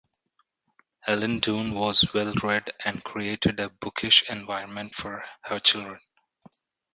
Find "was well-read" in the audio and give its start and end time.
1.75-2.71